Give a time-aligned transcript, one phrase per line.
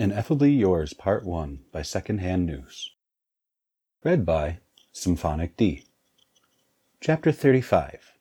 [0.00, 2.92] Ineffably Yours Part 1 by Secondhand News.
[4.02, 4.60] Read by
[4.94, 5.84] Symphonic D.
[7.02, 8.14] Chapter 35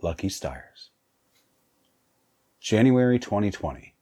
[0.00, 0.90] Lucky Stars.
[2.60, 3.92] January 2020.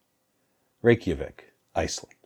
[0.82, 2.18] Reykjavik, Iceland.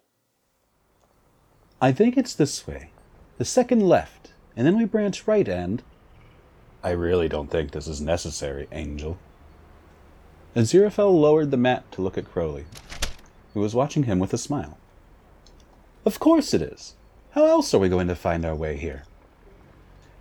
[1.80, 2.90] I think it's this way.
[3.38, 5.80] The second left, and then we branch right and.
[6.83, 9.17] I really don't think this is necessary, Angel.
[10.56, 12.64] Aziraphale lowered the mat to look at Crowley,
[13.54, 14.78] who was watching him with a smile.
[16.05, 16.95] Of course it is.
[17.32, 19.04] How else are we going to find our way here?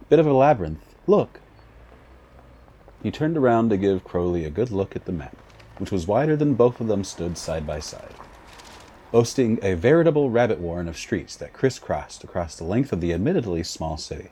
[0.10, 0.96] Bit of a labyrinth.
[1.08, 1.40] Look.
[3.02, 5.36] He turned around to give Crowley a good look at the map,
[5.78, 8.14] which was wider than both of them stood side by side,
[9.12, 13.64] boasting a veritable rabbit warren of streets that crisscrossed across the length of the admittedly
[13.64, 14.30] small city.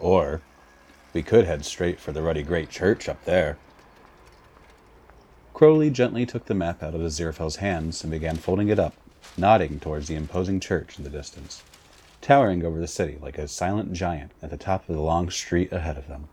[0.00, 0.42] Or
[1.12, 3.58] we could head straight for the ruddy great church up there.
[5.56, 8.92] Crowley gently took the map out of Aziraphale's hands and began folding it up,
[9.38, 11.62] nodding towards the imposing church in the distance,
[12.20, 15.72] towering over the city like a silent giant at the top of the long street
[15.72, 16.28] ahead of them.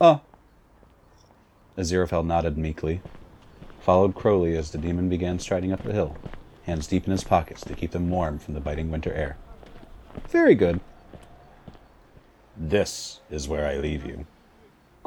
[0.00, 0.20] Ah.
[1.78, 1.80] Oh.
[1.80, 3.02] Aziraphale nodded meekly,
[3.78, 6.16] followed Crowley as the demon began striding up the hill,
[6.64, 9.36] hands deep in his pockets to keep them warm from the biting winter air.
[10.26, 10.80] Very good.
[12.56, 14.26] This is where I leave you,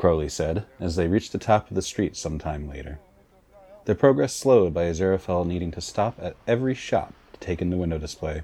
[0.04, 3.00] Crowley said, as they reached the top of the street some time later.
[3.86, 7.78] Their progress slowed by Aziraphale needing to stop at every shop to take in the
[7.78, 8.42] window display,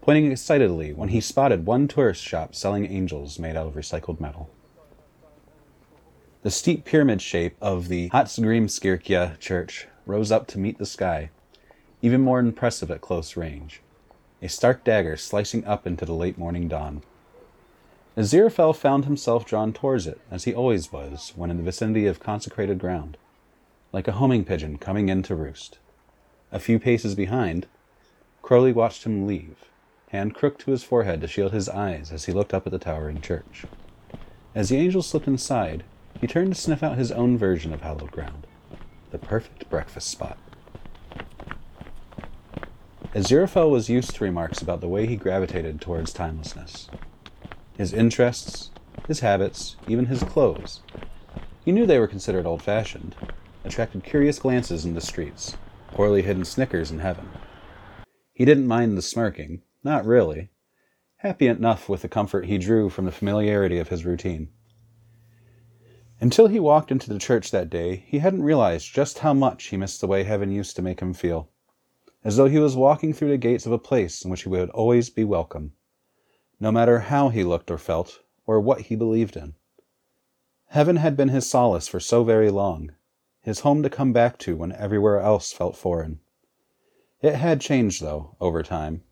[0.00, 4.48] pointing excitedly when he spotted one tourist shop selling angels made out of recycled metal.
[6.42, 11.30] The steep pyramid shape of the Hallgrímskirkja church rose up to meet the sky,
[12.00, 13.80] even more impressive at close range,
[14.40, 17.02] a stark dagger slicing up into the late morning dawn.
[18.14, 22.20] Aziraphale found himself drawn towards it, as he always was when in the vicinity of
[22.20, 23.16] consecrated ground,
[23.90, 25.78] like a homing pigeon coming in to roost.
[26.50, 27.66] A few paces behind,
[28.42, 29.64] Crowley watched him leave,
[30.10, 32.78] hand crooked to his forehead to shield his eyes as he looked up at the
[32.78, 33.64] towering church.
[34.54, 35.82] As the angel slipped inside,
[36.20, 38.46] he turned to sniff out his own version of hallowed ground,
[39.10, 40.36] the perfect breakfast spot.
[43.14, 46.90] Aziraphale was used to remarks about the way he gravitated towards timelessness
[47.82, 48.70] his interests,
[49.08, 50.82] his habits, even his clothes.
[51.64, 53.16] He knew they were considered old fashioned,
[53.64, 55.56] attracted curious glances in the streets,
[55.88, 57.28] poorly hidden snickers in heaven.
[58.32, 60.50] He didn't mind the smirking, not really,
[61.16, 64.50] happy enough with the comfort he drew from the familiarity of his routine.
[66.20, 69.76] Until he walked into the church that day, he hadn't realized just how much he
[69.76, 71.50] missed the way heaven used to make him feel,
[72.22, 74.70] as though he was walking through the gates of a place in which he would
[74.70, 75.72] always be welcome
[76.62, 79.52] no matter how he looked or felt, or what he believed in.
[80.68, 82.92] Heaven had been his solace for so very long,
[83.40, 86.20] his home to come back to when everywhere else felt foreign.
[87.20, 89.02] It had changed, though, over time,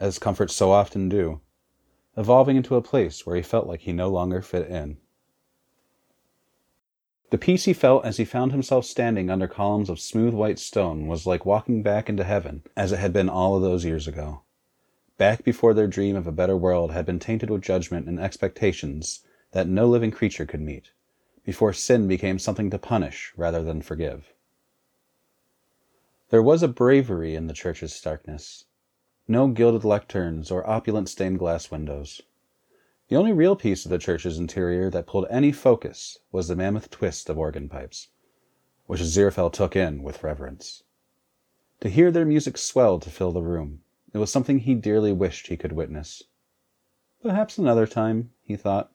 [0.00, 1.40] as comforts so often do,
[2.16, 4.96] evolving into a place where he felt like he no longer fit in.
[7.30, 11.06] The peace he felt as he found himself standing under columns of smooth white stone
[11.06, 14.42] was like walking back into heaven as it had been all of those years ago
[15.20, 19.20] back before their dream of a better world had been tainted with judgment and expectations
[19.52, 20.92] that no living creature could meet,
[21.44, 24.32] before sin became something to punish rather than forgive.
[26.30, 28.64] There was a bravery in the church's starkness.
[29.28, 32.22] No gilded lecterns or opulent stained glass windows.
[33.08, 36.88] The only real piece of the church's interior that pulled any focus was the mammoth
[36.88, 38.08] twist of organ pipes,
[38.86, 40.82] which Aziraphale took in with reverence.
[41.80, 45.46] To hear their music swell to fill the room, it was something he dearly wished
[45.46, 46.22] he could witness.
[47.22, 48.92] Perhaps another time, he thought,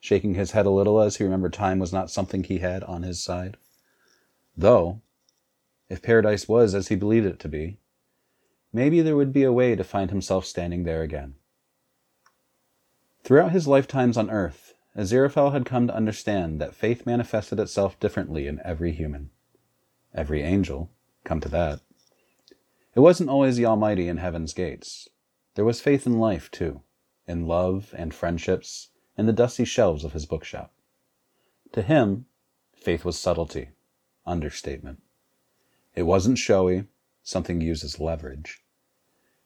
[0.00, 3.02] shaking his head a little as he remembered time was not something he had on
[3.02, 3.56] his side.
[4.56, 5.00] Though,
[5.88, 7.78] if paradise was as he believed it to be,
[8.72, 11.34] maybe there would be a way to find himself standing there again.
[13.22, 18.46] Throughout his lifetimes on earth, Aziraphale had come to understand that faith manifested itself differently
[18.46, 19.30] in every human.
[20.14, 20.90] Every angel,
[21.24, 21.80] come to that.
[22.98, 25.08] It wasn't always the Almighty in heaven's gates.
[25.54, 26.82] There was faith in life, too,
[27.28, 30.74] in love and friendships and the dusty shelves of his bookshop.
[31.74, 32.26] To him,
[32.74, 33.68] faith was subtlety,
[34.26, 35.00] understatement.
[35.94, 36.88] It wasn't showy,
[37.22, 38.64] something used as leverage.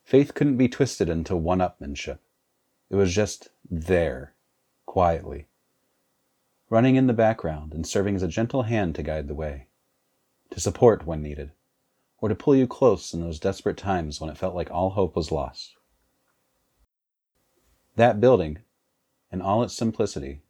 [0.02, 2.20] Faith couldn't be twisted into one upmanship.
[2.88, 4.32] It was just there,
[4.86, 5.46] quietly,
[6.70, 9.66] running in the background and serving as a gentle hand to guide the way,
[10.48, 11.52] to support when needed
[12.22, 15.16] or to pull you close in those desperate times when it felt like all hope
[15.16, 15.74] was lost.
[17.96, 18.60] That building,
[19.32, 20.40] in all its simplicity,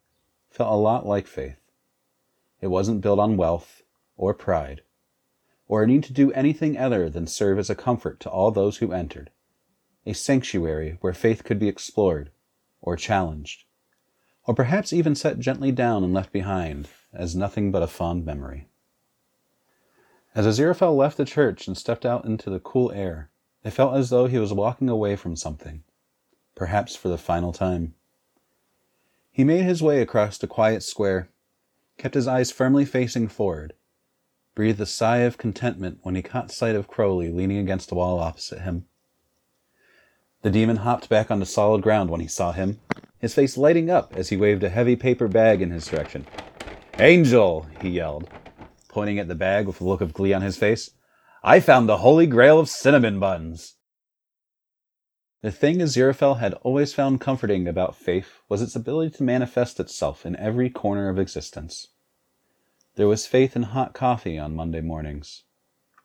[0.50, 1.56] felt a lot like faith.
[2.60, 3.82] It wasn't built on wealth
[4.18, 4.82] or pride,
[5.66, 8.76] or a need to do anything other than serve as a comfort to all those
[8.76, 9.30] who entered,
[10.04, 12.30] a sanctuary where faith could be explored
[12.82, 13.64] or challenged,
[14.44, 18.68] or perhaps even set gently down and left behind as nothing but a fond memory.
[20.34, 23.30] As Aziraphale left the church and stepped out into the cool air,
[23.64, 25.84] it felt as though he was walking away from something,
[26.54, 27.94] perhaps for the final time.
[29.30, 31.28] He made his way across the quiet square,
[31.98, 33.74] kept his eyes firmly facing forward,
[34.54, 38.18] breathed a sigh of contentment when he caught sight of Crowley leaning against the wall
[38.18, 38.86] opposite him.
[40.40, 42.80] The demon hopped back onto solid ground when he saw him,
[43.18, 46.26] his face lighting up as he waved a heavy paper bag in his direction.
[46.98, 47.66] Angel!
[47.80, 48.28] he yelled,
[48.92, 50.90] pointing at the bag with a look of glee on his face.
[51.42, 53.74] I found the holy grail of cinnamon buns.
[55.40, 60.24] The thing Aziraphale had always found comforting about faith was its ability to manifest itself
[60.24, 61.88] in every corner of existence.
[62.94, 65.42] There was faith in hot coffee on Monday mornings,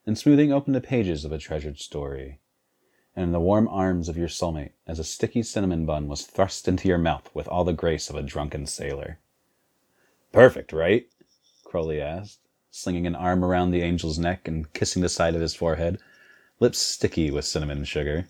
[0.07, 2.39] in smoothing open the pages of a treasured story,
[3.16, 6.68] and in the warm arms of your soulmate as a sticky cinnamon bun was thrust
[6.68, 9.19] into your mouth with all the grace of a drunken sailor.
[10.31, 11.07] Perfect, right?
[11.63, 12.47] Crowley asked,
[12.77, 15.97] slinging an arm around the angel's neck and kissing the side of his forehead,
[16.59, 18.27] lips sticky with cinnamon sugar.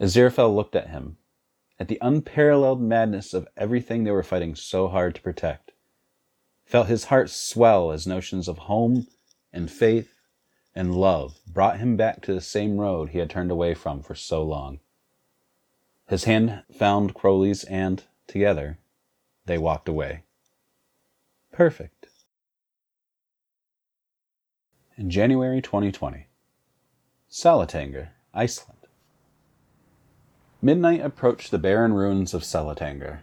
[0.00, 1.18] Aziraphale looked at him,
[1.78, 5.72] at the unparalleled madness of everything they were fighting so hard to protect,
[6.64, 9.06] felt his heart swell as notions of home
[9.52, 10.14] and faith
[10.74, 14.14] and love brought him back to the same road he had turned away from for
[14.14, 14.80] so long.
[16.08, 18.78] His hand found Crowley's, and, together,
[19.44, 20.22] they walked away.
[21.52, 21.99] Perfect
[25.00, 26.26] in January 2020.
[27.30, 28.80] Selatangar, Iceland.
[30.60, 33.20] Midnight approached the barren ruins of Selatangar.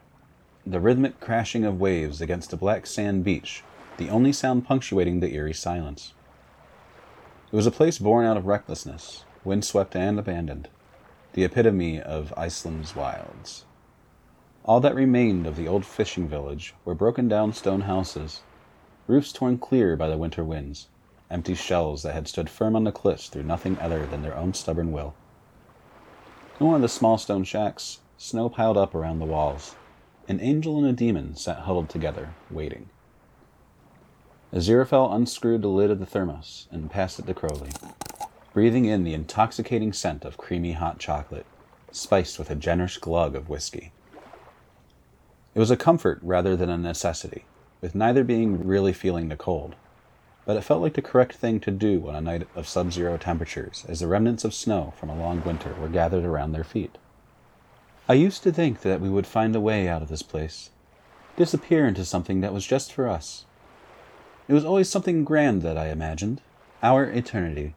[0.65, 3.63] The rhythmic crashing of waves against a black sand beach,
[3.97, 6.13] the only sound punctuating the eerie silence.
[7.51, 10.69] It was a place born out of recklessness, windswept and abandoned,
[11.33, 13.65] the epitome of Iceland's wilds.
[14.65, 18.41] All that remained of the old fishing village were broken down stone houses,
[19.06, 20.88] roofs torn clear by the winter winds,
[21.29, 24.53] empty shells that had stood firm on the cliffs through nothing other than their own
[24.53, 25.13] stubborn will.
[26.59, 29.75] In one of the small stone shacks, snow piled up around the walls.
[30.27, 32.89] An angel and a demon sat huddled together, waiting.
[34.53, 37.71] Aziraphale unscrewed the lid of the thermos and passed it to Crowley,
[38.53, 41.45] breathing in the intoxicating scent of creamy hot chocolate,
[41.91, 43.91] spiced with a generous glug of whiskey.
[45.53, 47.45] It was a comfort rather than a necessity,
[47.81, 49.75] with neither being really feeling the cold
[50.47, 53.17] but it felt like the correct thing to do on a night of sub zero
[53.17, 56.97] temperatures as the remnants of snow from a long winter were gathered around their feet.
[58.07, 60.69] I used to think that we would find a way out of this place,
[61.35, 63.44] disappear into something that was just for us.
[64.47, 66.39] It was always something grand that I imagined,
[66.81, 67.75] our eternity,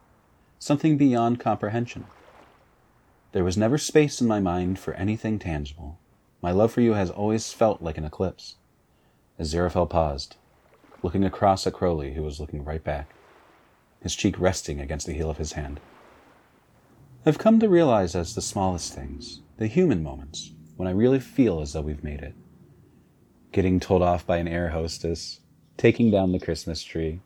[0.60, 2.04] something beyond comprehension.
[3.32, 5.98] There was never space in my mind for anything tangible.
[6.40, 8.54] My love for you has always felt like an eclipse.
[9.40, 10.36] Aziraphale paused,
[11.02, 13.14] looking across at Crowley, who was looking right back,
[14.00, 15.80] his cheek resting against the heel of his hand.
[17.26, 21.60] I've come to realize as the smallest things, the human moments, when I really feel
[21.60, 22.34] as though we've made it.
[23.52, 25.40] Getting told off by an air hostess,
[25.76, 27.20] taking down the Christmas tree,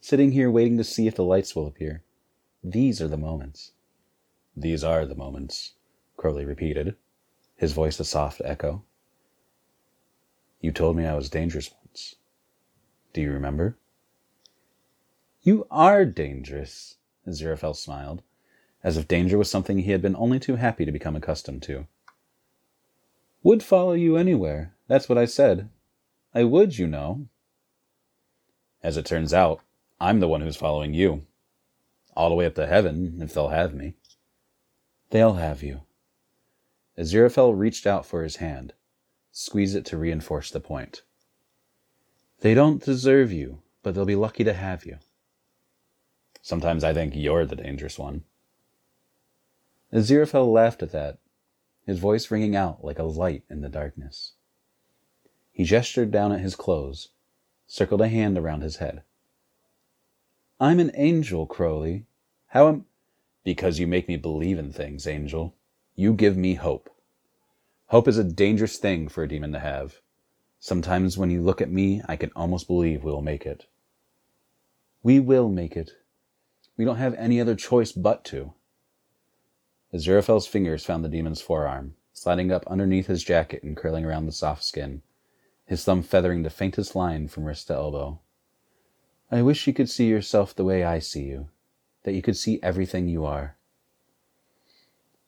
[0.00, 2.02] sitting here waiting to see if the lights will appear.
[2.62, 3.72] These are the moments.
[4.56, 5.72] These are the moments,
[6.16, 6.96] Crowley repeated,
[7.56, 8.82] his voice a soft echo.
[10.60, 11.70] You told me I was dangerous.
[13.12, 13.76] Do you remember?
[15.42, 18.22] You are dangerous, Aziraphale smiled,
[18.84, 21.86] as if danger was something he had been only too happy to become accustomed to.
[23.42, 24.74] Would follow you anywhere.
[24.86, 25.70] That's what I said.
[26.34, 27.26] I would, you know.
[28.82, 29.60] As it turns out,
[30.00, 31.26] I'm the one who's following you.
[32.14, 33.94] All the way up to heaven, if they'll have me.
[35.10, 35.82] They'll have you.
[36.98, 38.74] Aziraphale reached out for his hand,
[39.32, 41.02] squeezed it to reinforce the point.
[42.40, 44.98] They don't deserve you, but they'll be lucky to have you.
[46.42, 48.24] Sometimes I think you're the dangerous one.
[49.92, 51.18] Aziraphale laughed at that,
[51.86, 54.32] his voice ringing out like a light in the darkness.
[55.52, 57.08] He gestured down at his clothes,
[57.66, 59.02] circled a hand around his head.
[60.58, 62.06] I'm an angel, Crowley.
[62.48, 62.86] How am.
[63.44, 65.54] Because you make me believe in things, Angel.
[65.94, 66.90] You give me hope.
[67.86, 70.00] Hope is a dangerous thing for a demon to have.
[70.62, 73.64] Sometimes when you look at me, I can almost believe we'll make it.
[75.02, 75.92] We will make it.
[76.76, 78.52] We don't have any other choice but to.
[79.94, 84.32] Aziraphale's fingers found the demon's forearm, sliding up underneath his jacket and curling around the
[84.32, 85.00] soft skin,
[85.64, 88.20] his thumb feathering the faintest line from wrist to elbow.
[89.30, 91.48] I wish you could see yourself the way I see you,
[92.02, 93.56] that you could see everything you are.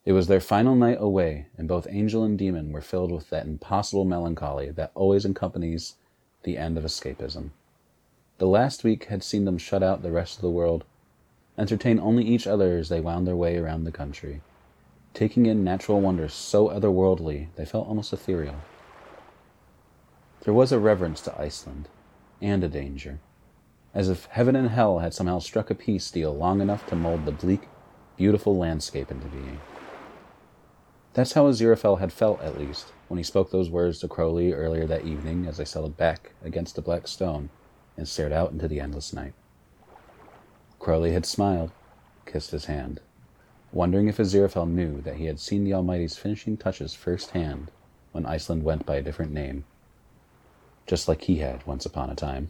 [0.05, 3.45] It was their final night away, and both angel and demon were filled with that
[3.45, 5.95] impossible melancholy that always accompanies
[6.43, 7.51] the end of escapism.
[8.37, 10.83] The last week had seen them shut out the rest of the world,
[11.57, 14.41] entertain only each other as they wound their way around the country,
[15.13, 18.55] taking in natural wonders so otherworldly they felt almost ethereal.
[20.41, 21.87] There was a reverence to Iceland,
[22.41, 23.19] and a danger,
[23.93, 27.23] as if heaven and hell had somehow struck a peace deal long enough to mold
[27.23, 27.69] the bleak,
[28.17, 29.61] beautiful landscape into being.
[31.13, 34.87] That's how Aziraphale had felt, at least, when he spoke those words to Crowley earlier
[34.87, 37.49] that evening as they settled back against the black stone
[37.95, 39.33] and stared out into the endless night.
[40.79, 41.71] Crowley had smiled,
[42.25, 42.99] kissed his hand,
[43.71, 47.69] wondering if Aziraphale knew that he had seen the Almighty's finishing touches firsthand
[48.11, 49.65] when Iceland went by a different name,
[50.87, 52.49] just like he had once upon a time.